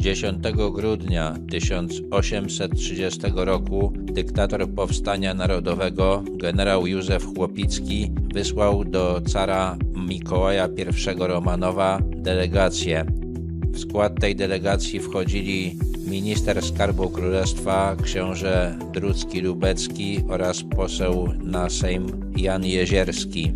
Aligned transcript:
10 0.00 0.42
grudnia 0.72 1.36
1830 1.50 3.20
roku 3.34 3.92
dyktator 3.96 4.68
Powstania 4.68 5.34
Narodowego, 5.34 6.22
generał 6.36 6.86
Józef 6.86 7.24
Chłopicki, 7.24 8.12
wysłał 8.34 8.84
do 8.84 9.20
cara 9.26 9.76
Mikołaja 10.08 10.68
I 10.68 11.18
Romanowa 11.18 11.98
delegację. 12.16 13.06
W 13.72 13.78
skład 13.78 14.20
tej 14.20 14.36
delegacji 14.36 15.00
wchodzili 15.00 15.76
minister 16.06 16.62
skarbu 16.62 17.10
królestwa, 17.10 17.96
książę 18.02 18.78
Drucki 18.92 19.40
Lubecki 19.40 20.20
oraz 20.28 20.62
poseł 20.76 21.28
na 21.42 21.70
Sejm 21.70 22.32
Jan 22.36 22.64
Jezierski. 22.64 23.52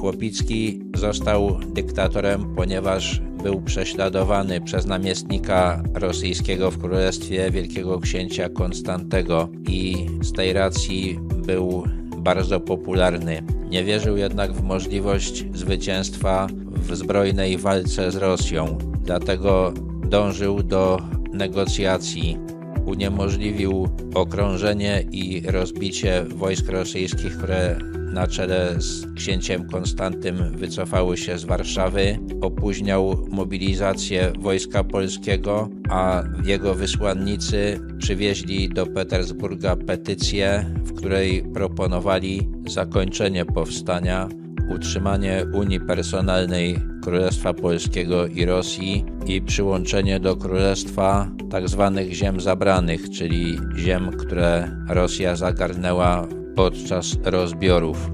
Chłopicki 0.00 0.82
został 0.94 1.60
dyktatorem, 1.74 2.54
ponieważ 2.56 3.20
był 3.46 3.60
prześladowany 3.60 4.60
przez 4.60 4.86
namiestnika 4.86 5.82
rosyjskiego 5.94 6.70
w 6.70 6.78
królestwie 6.78 7.50
wielkiego 7.50 8.00
księcia 8.00 8.48
Konstantego 8.48 9.48
i 9.68 10.06
z 10.22 10.32
tej 10.32 10.52
racji 10.52 11.18
był 11.46 11.84
bardzo 12.16 12.60
popularny. 12.60 13.42
Nie 13.70 13.84
wierzył 13.84 14.16
jednak 14.16 14.52
w 14.52 14.62
możliwość 14.62 15.44
zwycięstwa 15.54 16.46
w 16.72 16.96
zbrojnej 16.96 17.58
walce 17.58 18.12
z 18.12 18.16
Rosją, 18.16 18.78
dlatego 19.02 19.72
dążył 20.08 20.62
do 20.62 21.00
negocjacji. 21.32 22.38
Uniemożliwił 22.86 23.88
okrążenie 24.14 25.04
i 25.12 25.42
rozbicie 25.46 26.24
wojsk 26.24 26.68
rosyjskich, 26.68 27.38
które 27.38 27.78
na 28.16 28.26
czele 28.26 28.74
z 28.78 29.14
księciem 29.14 29.68
Konstantym 29.68 30.56
wycofały 30.58 31.16
się 31.16 31.38
z 31.38 31.44
Warszawy, 31.44 32.18
opóźniał 32.40 33.26
mobilizację 33.30 34.32
wojska 34.38 34.84
polskiego, 34.84 35.68
a 35.90 36.22
jego 36.44 36.74
wysłannicy 36.74 37.80
przywieźli 37.98 38.68
do 38.68 38.86
Petersburga 38.86 39.76
petycję, 39.76 40.64
w 40.84 40.92
której 40.92 41.42
proponowali 41.42 42.48
zakończenie 42.66 43.44
powstania, 43.44 44.28
utrzymanie 44.74 45.44
Unii 45.54 45.80
Personalnej 45.80 46.78
Królestwa 47.02 47.54
Polskiego 47.54 48.26
i 48.26 48.44
Rosji 48.44 49.04
i 49.26 49.42
przyłączenie 49.42 50.20
do 50.20 50.36
Królestwa 50.36 51.30
tzw. 51.50 51.92
Tak 51.96 52.12
ziem 52.12 52.40
zabranych, 52.40 53.10
czyli 53.10 53.58
ziem, 53.76 54.10
które 54.10 54.76
Rosja 54.88 55.36
zagarnęła 55.36 56.28
podczas 56.56 57.16
rozbiorów. 57.24 58.10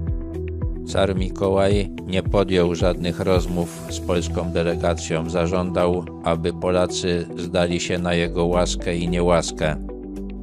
Car 0.86 1.16
Mikołaj 1.16 1.90
nie 2.06 2.22
podjął 2.22 2.74
żadnych 2.74 3.20
rozmów 3.20 3.86
z 3.90 4.00
polską 4.00 4.52
delegacją. 4.52 5.30
Zażądał, 5.30 6.04
aby 6.24 6.52
Polacy 6.52 7.26
zdali 7.36 7.80
się 7.80 7.98
na 7.98 8.14
jego 8.14 8.46
łaskę 8.46 8.96
i 8.96 9.08
niełaskę. 9.08 9.76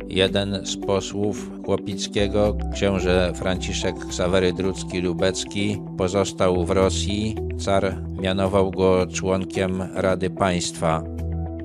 Jeden 0.08 0.66
z 0.66 0.78
posłów 0.78 1.52
Chłopickiego, 1.66 2.58
książę 2.74 3.34
Franciszek 3.36 3.96
Ksawery 4.10 4.54
Drucki-Lubecki, 4.54 5.96
pozostał 5.98 6.66
w 6.66 6.72
Rosji. 6.72 7.36
Car 7.58 7.96
mianował 8.22 8.72
go 8.72 9.08
członkiem 9.08 9.84
Rady 9.94 10.30
Państwa. 10.30 11.19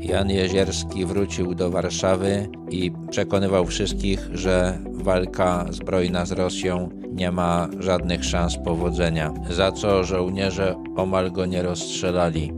Jan 0.05 0.31
Jezierski 0.31 1.07
wrócił 1.07 1.55
do 1.55 1.71
Warszawy 1.71 2.49
i 2.71 2.93
przekonywał 3.11 3.67
wszystkich, 3.67 4.29
że 4.33 4.79
walka 4.93 5.67
zbrojna 5.71 6.27
z 6.27 6.33
Rosją 6.33 6.89
nie 7.13 7.31
ma 7.31 7.69
żadnych 7.79 8.25
szans 8.25 8.57
powodzenia, 8.65 9.35
za 9.51 9.73
co 9.73 10.05
żołnierze 10.05 10.75
omal 10.97 11.33
go 11.33 11.47
nie 11.47 11.63
rozstrzelali. 11.63 12.53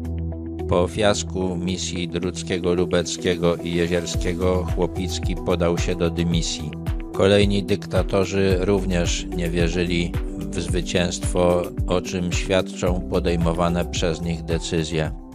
Po 0.68 0.88
fiasku 0.88 1.56
misji 1.56 2.08
Druckiego, 2.08 2.74
Lubeckiego 2.74 3.56
i 3.56 3.74
Jezierskiego 3.74 4.66
Chłopicki 4.74 5.36
podał 5.36 5.78
się 5.78 5.94
do 5.94 6.10
dymisji. 6.10 6.70
Kolejni 7.12 7.62
dyktatorzy 7.62 8.56
również 8.60 9.26
nie 9.36 9.50
wierzyli 9.50 10.12
w 10.38 10.60
zwycięstwo, 10.60 11.62
o 11.86 12.00
czym 12.00 12.32
świadczą 12.32 13.00
podejmowane 13.10 13.84
przez 13.84 14.22
nich 14.22 14.42
decyzje. 14.42 15.25